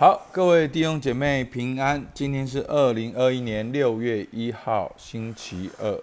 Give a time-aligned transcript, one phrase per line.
[0.00, 2.02] 好，各位弟兄姐妹平安。
[2.14, 6.02] 今天是二零二一年六月一号，星期二。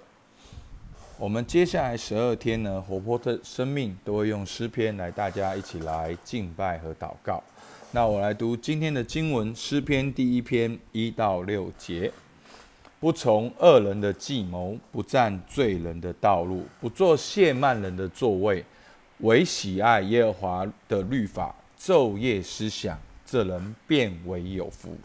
[1.17, 7.43] 我们接下来十二天呢，活泼的生命都会用诗篇来，大家一起来敬拜和祷告。
[7.89, 12.11] 那我来读今天的经文，诗篇第一篇一到六节：
[12.99, 18.63] 不从恶人的计谋，不占罪人的道路，不做亵慢人的座位，
[19.21, 22.95] 唯喜爱耶和华的律法，昼夜思想。
[23.29, 24.95] 这人变为有福，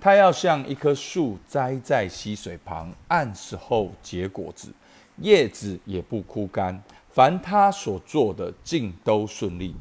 [0.00, 4.70] 他要像一棵树栽在溪水旁，按时候结果子，
[5.18, 6.82] 叶子也不枯干。
[7.12, 9.72] 凡他所做的，尽都顺利。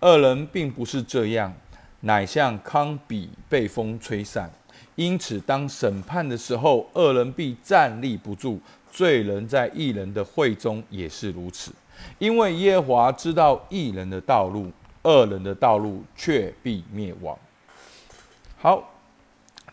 [0.00, 1.52] 二人并不是这样，
[2.00, 4.50] 乃像糠比被风吹散。
[4.94, 8.58] 因此，当审判的时候，二人必站立不住；
[8.90, 11.70] 罪人在义人的会中也是如此。
[12.18, 14.72] 因为耶和华知道义人的道路。
[15.08, 17.34] 恶人的道路却必灭亡。
[18.58, 18.90] 好，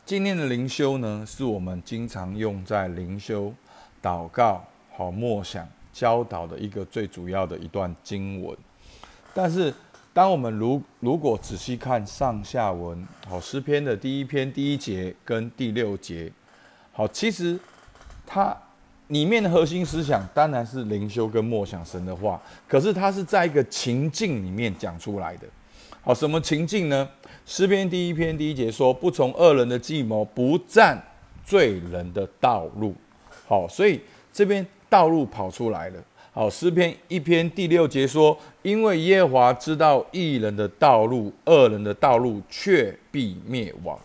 [0.05, 3.53] 今天的灵修呢，是我们经常用在灵修、
[4.01, 8.57] 祷告、好默想、教导的一个最主要的一段经文。
[9.33, 9.73] 但是，
[10.13, 16.31] 当我们如如果仔细看上下文，好诗篇的第一篇第一节跟第六节，
[16.93, 17.59] 好，其实
[18.25, 18.55] 它。
[19.09, 25.47] 里面的核心思想当然是灵修跟默想神的话，可是它是在一个情境里面讲出来的。
[26.01, 27.07] 好，什么情境呢？
[27.45, 30.99] 诗篇第一篇第一节说：“不从恶人的计谋，不占
[31.43, 32.95] 罪人的道路。”
[33.47, 34.01] 好，所以
[34.33, 36.03] 这边道路跑出来了。
[36.31, 43.99] 好，诗篇一篇第六节说：“因为耶和华知道义人的道路，恶人的道路却必灭亡。”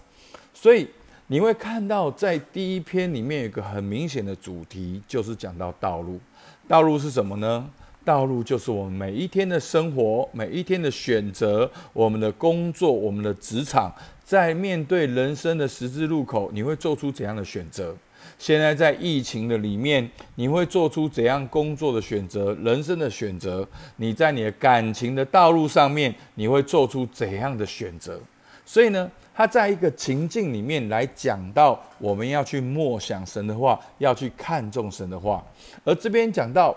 [0.53, 0.87] 所以。
[1.33, 6.19] 你会看到，在第一篇里面有一个很明显的主题，就是讲到道路。
[6.67, 7.71] 道路是什么呢？
[8.05, 17.95] 道路就是我们每一天的生活，每一天的选择，我们的工作，我们的职场，在面对人生的十字路口，你会做出怎样的选择？
[18.37, 23.65] 现在在疫情的里面，你会做出怎样工作的选择、人生的选择？
[23.99, 28.21] 你在你的感情的道路上面，你会做出怎样的选择？
[28.67, 29.09] 所以呢？
[29.35, 35.43] 他在一个情境里面来讲到，我们要去默想神的话，要去看重神的话。
[35.85, 36.77] 而这边讲到，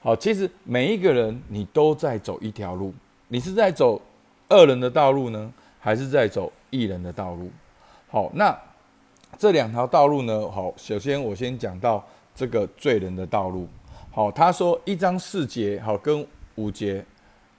[0.00, 2.92] 好，其实每一个人你都在走一条路，
[3.28, 4.00] 你是在走
[4.48, 7.50] 恶人的道路呢，还是在走义人的道路？
[8.10, 8.54] 好，那
[9.38, 10.50] 这两条道路呢？
[10.50, 13.66] 好，首先我先讲到这个罪人的道路。
[14.10, 16.26] 好，他说一章四节，好跟
[16.56, 17.02] 五节。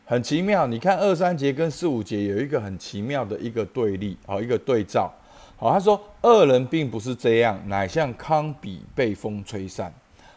[0.06, 5.12] 很奇妙，你看二三节跟四五节有一个很奇妙的一个对立，好一个对照。
[5.56, 9.92] 好，他说恶人并不是这样，乃像糠比被风吹散。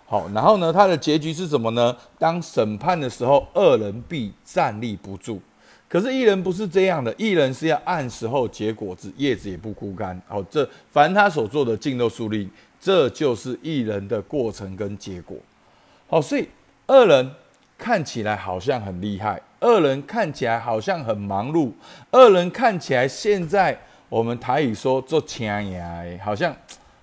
[0.07, 1.95] 好，然后呢，他的结局是什么呢？
[2.17, 5.41] 当审判的时候，恶人必站立不住。
[5.89, 10.21] 可是艺人不是这样的，艺人是要按时候结果子，叶子也不枯干。
[10.29, 12.49] 好，这凡他所做的尽都树立，
[12.81, 15.37] 这就是艺人的过程跟结果。
[16.07, 16.49] 好，所以
[16.87, 17.33] 恶人
[17.77, 19.43] 看起来好像很厉害。
[19.59, 21.73] 二人看起来好像很忙碌，
[22.11, 23.79] 二人看起来现在
[24.09, 26.55] 我们台语说做钱呀，好像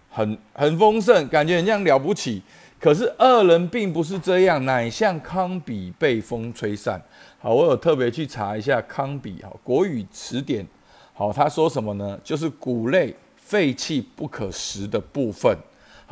[0.09, 2.41] 很很丰盛，感觉很像了不起。
[2.79, 7.01] 可是二人并不是这样，乃像康比被风吹散。
[7.39, 10.65] 好，我有特别去查一下康比，哈，国语词典，
[11.13, 12.19] 好，他说什么呢？
[12.23, 15.57] 就是谷类废弃不可食的部分。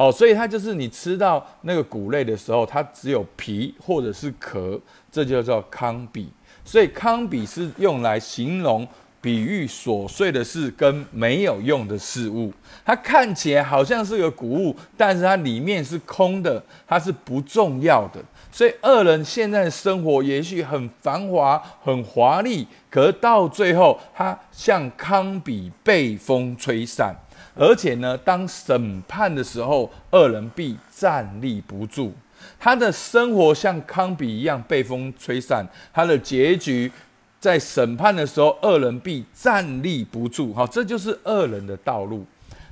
[0.02, 4.80] 哦，所以它就是你吃到那个谷类的时候，它只有皮或者是壳，
[5.12, 6.28] 这就叫糠比。
[6.66, 8.88] 所以糠比是用来形容、
[9.22, 12.52] 比喻琐碎的事跟没有用的事物。
[12.84, 18.20] 它看起来好像是个谷物，但是它里面是空的，它是不重要的。
[18.52, 27.16] 所以二人现在的生活也许很繁华、很华丽，可是到最后，它像糠比被风吹散。
[27.54, 32.14] 而且呢，当审判的时候，恶人必站立不住。
[32.60, 36.92] 他的生活像康比一样被风吹散，他的结局
[37.42, 40.54] 在审判的时候，恶人必站立不住。
[40.54, 42.26] 好，这就是恶人的道路。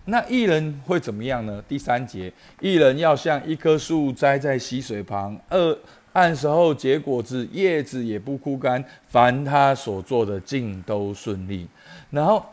[0.06, 1.62] 那艺人会怎么样呢？
[1.68, 2.32] 第三节，
[2.62, 5.78] 艺人要像一棵树栽在溪水旁，二
[6.14, 11.68] 按时候结果子，叶子也不枯干，凡他所做的尽都顺利。
[12.10, 12.46] 然后。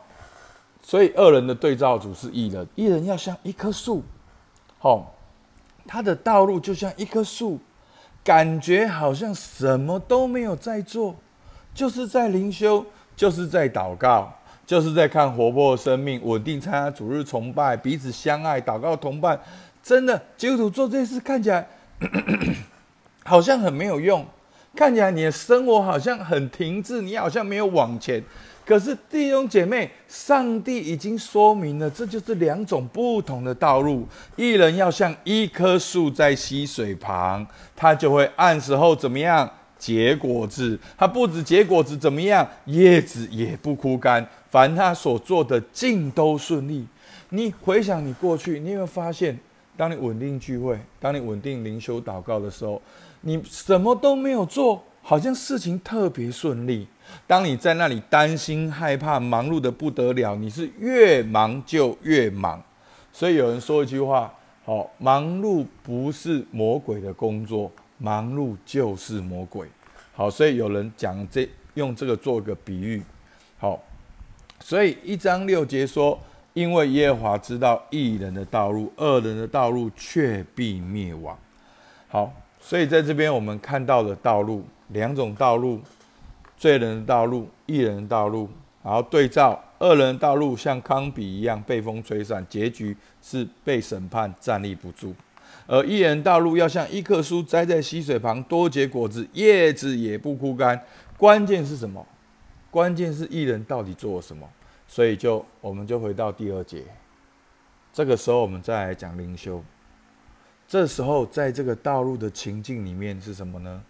[0.79, 4.01] 所以恶人的对照组是异人，异人要像一棵树，
[4.79, 5.13] 好，
[5.85, 7.59] 他的道路就像一棵树，
[8.23, 11.13] 感觉好像什么都没有在做，
[11.77, 12.83] 就是在灵修，
[13.15, 14.33] 就是在祷告，
[14.65, 19.39] 就是在看活泼的生命，稳定参加主日崇拜，彼此相爱，祷告同伴。
[19.83, 21.67] 真的，基督徒做这些事看起来
[23.23, 24.25] 好像很没有用，
[24.75, 28.23] 看起来你的生活好像很停滞，你好像没有往前。
[28.65, 34.07] 可是弟兄姐妹，上帝已经说明了，这就是两种不同的道路。
[34.35, 37.45] 一人要像一棵树在溪水旁，
[37.75, 39.47] 他就会按时候怎么样
[39.77, 40.79] 结果子。
[40.97, 44.27] 他不止结果子怎么样，叶子也不枯干。
[44.49, 46.85] 凡他所做的尽都顺利。
[47.29, 49.37] 你回想你过去，你有没有发现，
[49.75, 52.81] 当你稳定聚会，当你稳定灵修祷告的时候，
[53.21, 56.87] 你什么都没有做，好像事情特别顺利。
[57.25, 62.63] 当你在那里担心、害怕、忙碌的不得了，你是越忙就越忙。
[63.11, 64.33] 所以有人说一句话：
[64.63, 69.67] 好，忙碌不是魔鬼的工作，忙碌就是魔鬼。
[70.13, 73.01] 好，所以有人讲这用这个做个比喻。
[73.57, 73.81] 好，
[74.59, 76.19] 所以一章六节说：
[76.53, 81.37] 因为耶和华知道义人的道路，恶人的道路却必灭亡。
[82.07, 85.81] 好，所以在这边我们看到的道路两种道路。
[86.59, 88.49] 罪人的道路，义人的道路，
[88.83, 95.13] 然后对照恶人的道路，像康比一样被风吹散，结局是被审判，站立不住；
[95.67, 100.81] 而义人道路要像一棵树栽在溪水旁，多结果子，叶子也不枯干。
[101.17, 102.05] 关键是什么？
[102.71, 104.49] 关键是艺人到底做了什么？
[104.87, 106.83] 所以就我们就回到第二节，
[107.93, 109.63] 这个时候我们再来讲灵修。
[110.67, 113.83] 这时候在这个道路的情境里面是什么呢？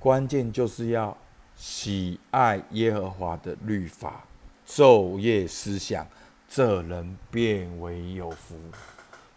[0.00, 1.16] 关键就是要。
[1.58, 4.26] 喜爱耶和华的律法，
[4.68, 6.06] 昼夜思想，
[6.46, 8.56] 这人变为有福。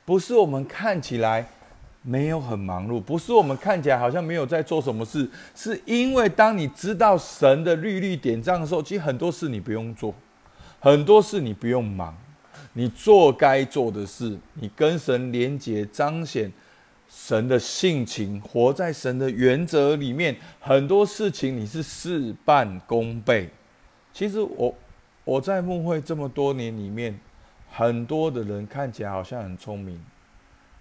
[0.09, 1.47] 不是我们看起来
[2.01, 10.11] 没有很忙碌，不是我们看起来好像没有在做什么事，是因为当你知道神的律律典章的时候，其实很多事你不用做，
[10.79, 12.17] 很多事你不用忙，
[12.73, 16.51] 你做该做的事，你跟神连结，彰显。
[17.07, 23.47] 神的性情，活在神的原则里面，很多事情你是事半功倍。
[24.11, 24.73] 其实我
[25.23, 27.19] 我在牧会这么多年里面，
[27.71, 29.99] 很多的人看起来好像很聪明，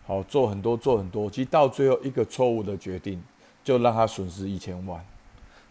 [0.07, 3.23] 好做很多做很多，其实到最后一个错误的决定，
[3.63, 5.05] 就让他损失一千万，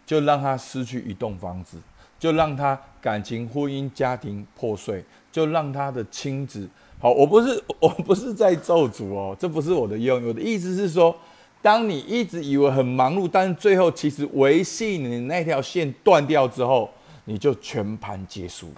[0.06, 1.78] 就让他失去一栋房子，
[2.18, 6.68] 就让他感情、婚姻、家庭破碎，就让他的亲子。
[7.00, 10.26] 好，我不是 我不是在咒诅哦，这不是我的用。
[10.26, 11.14] 我的意思是说，
[11.60, 16.90] 当你一直以为很忙碌，但是最后其实维系你那条线断掉之后，
[17.24, 18.72] 你就全盘皆输。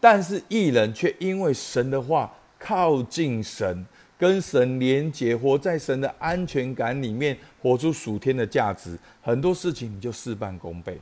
[0.00, 3.84] 但是艺人却因为神的话靠近神，
[4.18, 10.98] 跟神连结，活在神的安全感里面，活出属天的价值，很多事情你就事半功倍。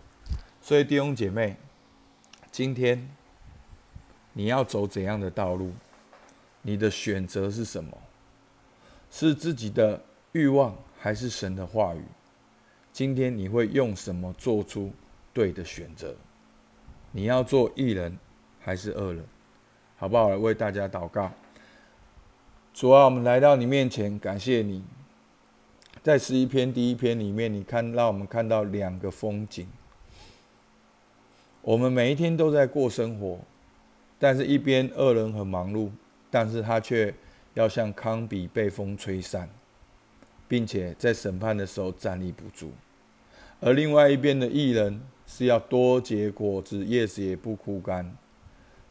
[0.61, 1.57] 所以弟兄姐妹，
[2.51, 3.09] 今天
[4.33, 5.73] 你要走怎样的道路？
[6.63, 7.97] 你的选择是什么？
[9.11, 10.03] 是自己的
[10.33, 12.03] 欲望，还是神的话语？
[12.93, 14.93] 今天你会用什么做出
[15.33, 16.15] 对的选择？
[17.13, 18.19] 你要做艺人
[18.69, 19.23] 还是饿了？
[19.97, 20.29] 好不好？
[20.29, 21.31] 来为大家祷告。
[22.75, 24.85] 主啊，我们来到你面前，感谢你。
[26.03, 29.67] 在十一篇第一篇里面，你看让我们看到两个风景。
[31.63, 33.39] 我们每一天都在过生活，
[34.19, 35.89] 但是一边恶人很忙碌。
[36.31, 37.15] 但是他却
[37.55, 39.49] 要像康比被风吹散，
[40.47, 42.69] 并且在审判的时候站立不住；
[43.61, 48.15] 而另外一边的艺人是要多结果子，叶子也不枯干，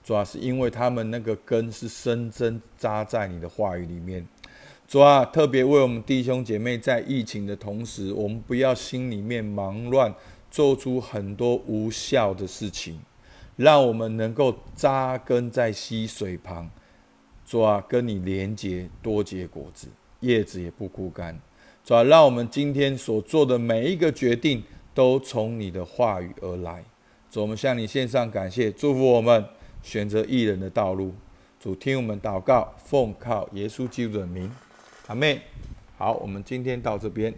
[0.08, 4.26] 主要是因为他们那个根是深深扎在你的话语里面。
[4.88, 10.16] 主啊，特别为我们弟兄姐妹在疫情的同时，我们不要心里面忙乱，
[10.50, 12.98] 做出很多无效的事情，
[13.58, 16.70] 让我们能够扎根在溪水旁。
[17.46, 19.90] 主啊，跟你连结，多结果子，
[20.22, 21.38] 叶子也不枯干。
[21.84, 26.82] 主啊，让我们今天所做的每一个决定，都从你的话语而来。
[27.30, 29.46] 主，我们向你献上感谢，祝福我们
[29.88, 31.14] 选择艺人的道路。
[31.62, 34.52] 主，听我们祷告，奉靠耶稣基督的名，
[35.08, 35.42] 阿妹。
[35.98, 37.34] 好，我们今天到这边。